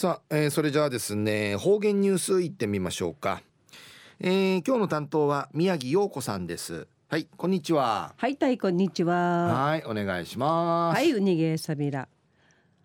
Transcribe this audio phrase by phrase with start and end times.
[0.00, 3.42] さあ、えー、それじゃあですね方言ニュースいってみましょうか、
[4.18, 6.88] えー、今日の担当は宮城陽子さんです。
[7.08, 8.14] はいこんにちは。
[8.16, 9.66] はいたいこんにちは。
[9.66, 10.96] はいお願いします。
[10.96, 12.08] はいうにげさびら。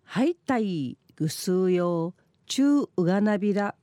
[0.03, 2.13] はいたいぐすうよ
[2.47, 3.75] 中うがなびら。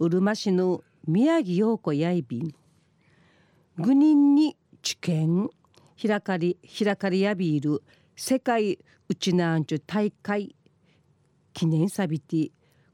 [0.00, 2.52] うるま市の宮城陽子やいびん。
[3.78, 5.50] 愚人に知見
[6.04, 7.84] 開かり開かりやびる。
[8.16, 10.55] 世界うちなんちゅ大会
[11.56, 12.50] 記念サビティ。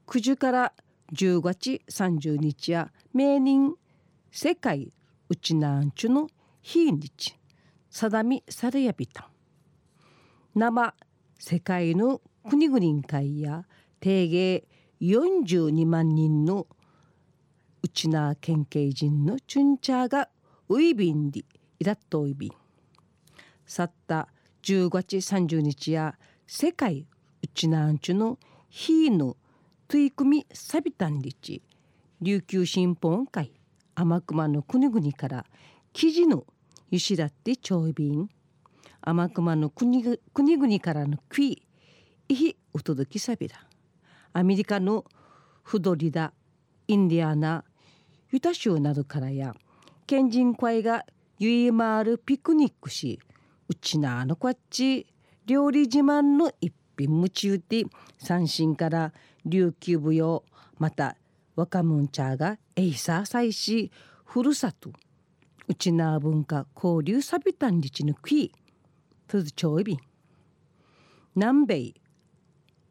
[0.07, 0.73] 9時から
[1.11, 3.73] 10月30日や名人
[4.31, 4.93] 世界
[5.27, 6.29] うちなんちゅの
[6.61, 6.89] 日。
[6.93, 7.37] にち
[7.89, 9.29] 定みされやびた
[10.55, 10.95] 生
[11.37, 13.65] 世界の国々会や
[13.99, 14.63] 定芸
[15.01, 16.65] 42万人の
[17.81, 20.29] うちな県警人のチュンチャーが
[20.69, 21.45] ウイビンディ
[21.79, 22.51] イラットウイビン
[23.65, 24.29] 去った
[24.63, 27.05] 10月30日や世界
[27.43, 28.39] うちなんちゅの
[28.75, 29.37] 日の
[29.87, 31.61] 取り組みサビタンリチ
[32.21, 33.51] 琉球新報会。
[33.93, 35.45] 天熊の国々から
[35.93, 36.43] 記事の
[36.89, 38.27] ゆしらって長便
[38.99, 41.61] 天熊の国国々からのクイ
[42.27, 43.57] いひお届きさびら
[44.33, 45.05] アメリカの
[45.61, 46.33] フドリダ
[46.87, 47.63] インディアナ
[48.31, 49.53] ユタ州などからや
[50.07, 51.05] 県人会が
[51.37, 53.19] ゆいまるピクニックし
[53.69, 55.05] うちなあのこっち
[55.45, 57.83] 料理自慢の一品夢中で
[58.17, 59.13] 三振から
[59.45, 60.43] 琉球舞踊
[60.77, 61.17] また
[61.55, 63.91] 若者茶がエイサー祭し
[64.25, 64.91] ふるさと
[65.67, 68.51] うちな文化交流サビタンリチのクイ
[69.27, 69.99] プズチョイビ
[71.35, 71.93] 南米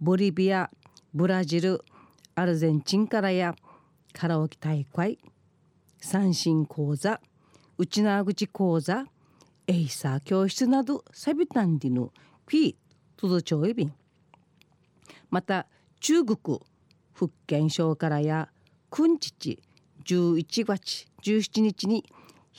[0.01, 0.71] ボリビア
[1.15, 1.85] ブラジル
[2.35, 3.55] アルゼンチンからや
[4.13, 5.19] カラオケ大会。
[6.05, 7.21] 三振講座
[7.79, 9.05] うちな口講座
[9.69, 12.11] エイサー教室などサビタンディの
[13.23, 13.93] クイトドチョイビン
[15.31, 15.69] また
[16.01, 16.59] 中国
[17.13, 18.49] 福建省からや
[18.91, 19.63] 君父
[20.05, 22.05] 11月17日に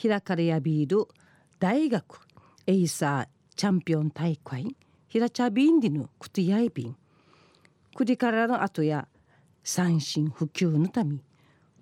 [0.02, 1.06] 開かれやびる
[1.58, 2.26] 大学
[2.66, 4.74] エイサーチャンピオン大会
[5.08, 6.96] ヒラチャビンディのクティアイビン
[7.94, 9.06] クリからの後や
[9.62, 11.18] 三振普及のため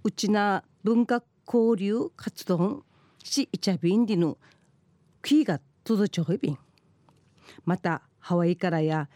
[0.03, 2.83] うちな文化交流活動
[3.23, 4.39] しイチャビンディの
[5.23, 6.59] キーが届ちょいびん
[7.65, 9.09] またハワイからや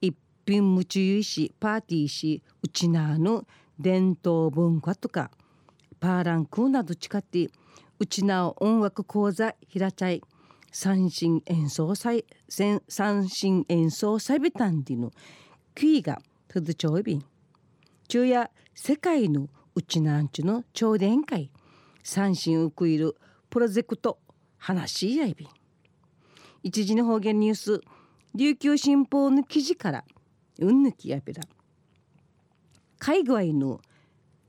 [0.00, 0.16] 一
[0.46, 3.46] 品夢中しパーティーしうちなの
[3.78, 5.30] 伝統文化とか
[6.00, 7.48] パーランクなど誓って
[7.98, 10.22] うちな音楽講座ひらちゃい
[10.72, 15.12] 三振演奏祭三振演奏祭ビタンディの
[15.74, 17.24] キーが届ちょいびん。
[18.08, 21.50] 昼夜世界のうちなんちゅの超電会
[22.02, 23.16] 三振ウクイル
[23.50, 24.18] プロジェクト
[24.56, 25.48] 話し合いび
[26.62, 27.80] 一時の方言ニュース
[28.36, 30.04] 琉球新報の記事から
[30.58, 31.42] うんぬきやべら。
[32.98, 33.80] 海外の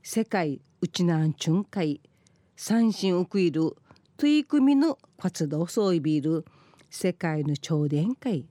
[0.02, 2.00] 世界うちなんちゅん会
[2.56, 3.76] 三振ウクイル
[4.16, 6.44] 取り組みの活動そういびる
[6.90, 8.46] 世界の超電会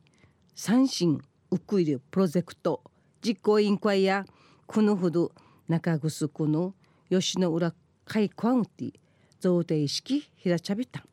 [0.55, 1.19] 三振
[1.51, 2.81] ウクイルプロジェクト
[3.21, 4.25] 実行委員会や
[4.67, 5.33] このほど
[5.67, 6.73] 中城の
[7.09, 7.73] 吉野浦
[8.05, 8.93] 会カウンティ
[9.41, 11.03] 贈呈式平茶びた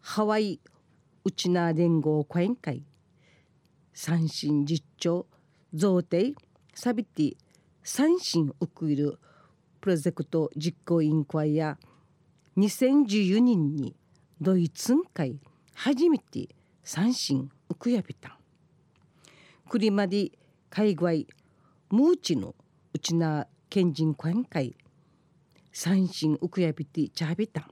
[0.00, 0.60] ハワイ
[1.22, 2.82] ウチナ連合講演会
[3.92, 5.26] 三振実調
[5.74, 6.34] 贈呈
[6.74, 7.36] サビティ
[7.82, 9.18] 三振ウクイル
[9.82, 11.78] プロジェクト実行委員会や
[12.56, 13.94] 2014年に
[14.40, 15.38] ドイツン会
[15.74, 16.48] 初めて
[16.82, 18.32] 三振ウクヤビタン
[19.68, 20.32] クリマディ
[20.70, 21.26] 海外
[21.90, 22.54] ムーチの
[22.94, 24.74] うちな県人講演会
[25.70, 27.64] 三振ウクヤビティチャビタン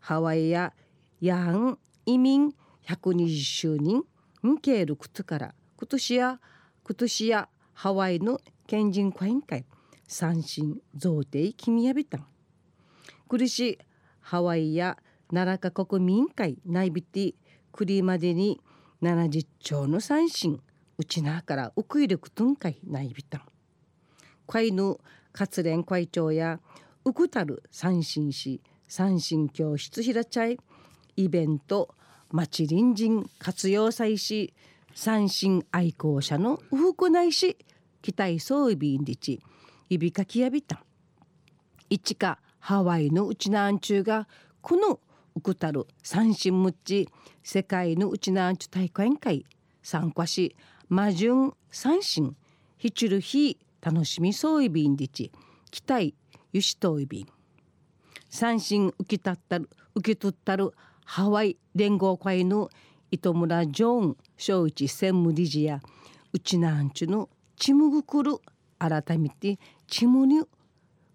[0.00, 0.74] ハワイや
[1.20, 2.54] ヤン移民
[2.86, 4.02] 120周年
[4.46, 6.40] ンケールクトから今年や
[6.84, 9.64] 今年やハワイの県人講演会
[10.06, 12.26] 三振贈呈君やびたん
[13.28, 13.78] 苦しい
[14.20, 14.98] ハワイや
[15.32, 17.34] 奈良カ国民会内ビティ
[17.72, 18.60] クリまでに
[19.02, 20.60] 70兆の三振
[20.98, 23.42] うちなからウクイルクトン会内ビタン
[24.46, 25.00] 会の
[25.32, 26.60] 活連会長や
[27.04, 30.58] ウクタル三振し三振教室ひらちゃい
[31.16, 31.94] イベント
[32.30, 34.54] 町隣人活用祭し
[34.94, 37.56] 三振愛好者のウフないし
[38.02, 39.40] 期待装備んりち
[39.88, 40.84] いびかきやびた。
[41.90, 44.26] 一かハワイのうちなんちゅうが
[44.62, 44.98] この
[45.36, 47.08] ウクタル三振むっち
[47.42, 49.44] 世界のうちなんちゅ大会会
[49.82, 50.56] 参加し
[50.88, 52.36] 魔順三振
[52.78, 55.30] ひちる日楽しみそういびんりち
[55.70, 56.14] 期待
[56.52, 57.26] ゆしといびん
[58.30, 60.72] 三振受け取ったる受け取ったる
[61.04, 62.70] ハワイ連合会の
[63.10, 65.80] 糸村ジョーン正一専務理事や
[66.32, 68.38] うちなんちゅのちむぐくる
[68.78, 70.42] 改めてちむに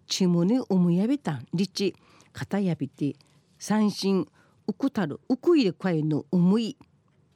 [0.06, 1.94] ちむに思いやびたんりち
[2.32, 3.14] かたやびて
[3.58, 4.26] 三振
[4.66, 6.76] うくたるうくいれかいの思い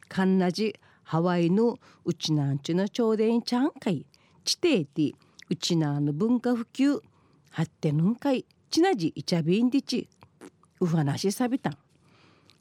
[0.09, 4.07] かんなじハワイのうちなんちゅの朝殿ちゃんかい
[4.45, 5.13] 地底で
[5.51, 6.99] うちなの文化普及
[7.51, 10.09] 発展んかいちなじいちゃびんでち
[10.81, 11.77] う話さびたん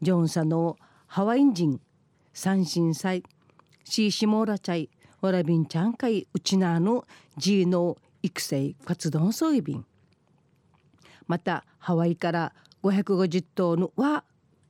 [0.04, 0.76] ジョンサの
[1.08, 1.80] ハワイ人
[2.34, 3.24] 三震災
[3.86, 4.90] シーシモーラチャイ
[5.22, 7.06] わらびんちゃんかいうちなの
[7.38, 9.86] ジーの育成活動そういびん
[11.26, 12.54] またハワイから
[12.84, 14.26] 550頭のは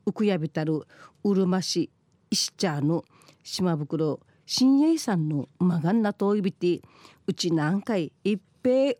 [0.05, 0.83] ウクヤビタル
[1.23, 1.89] うるま市
[2.29, 3.03] 石茶の
[3.41, 6.81] 島袋新栄さんのマガンナといびて
[7.25, 8.93] うち何回一平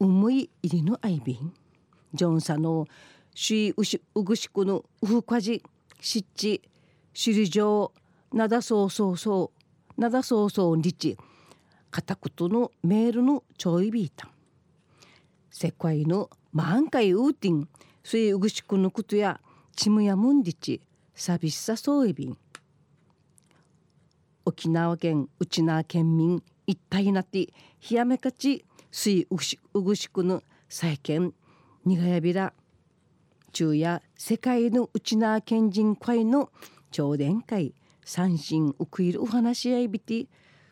[0.00, 1.34] うむい入りのあいび。
[1.34, 1.54] ん
[2.12, 2.86] ジョンサの
[3.34, 5.62] しうしうぐしくのうふかじ。
[6.00, 6.62] しっち
[7.12, 7.92] 首里城
[8.32, 9.52] なだそうそうそ
[9.96, 11.16] うなだそうそうにち
[11.90, 14.28] かたくとのメールのちょいびいた
[15.50, 17.68] 世界の満開ウーティン
[18.04, 19.40] すいうぐしくのことや
[19.74, 20.80] ちむやむんりち
[21.14, 22.36] さびしさそういびん。
[24.44, 27.46] 沖縄県内縄県民一体なって
[27.90, 31.32] 冷やめかちすいうぐしうぐしくの再建
[31.84, 32.52] にがやびら
[33.56, 36.50] 中や世界の内縄県人会の
[36.90, 37.72] 朝殿会
[38.04, 40.26] 三振ウクイルお話し合いびて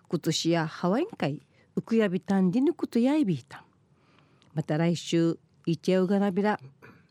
[0.06, 1.40] 今年やハワイン会
[1.76, 3.64] ウクヤビタンディヌクとやいびいた
[4.52, 6.60] また来週イチェウガナビラ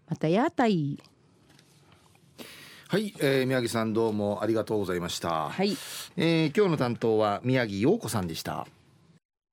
[0.07, 1.01] またやたい
[2.87, 5.49] はい、えー、宮城さんどうもありがとうございました。
[5.49, 5.75] はい、
[6.15, 8.67] えー、今日の担当は宮城陽子さんでした。